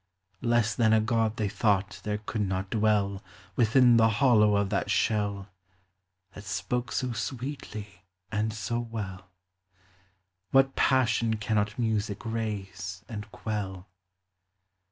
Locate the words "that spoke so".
6.33-7.11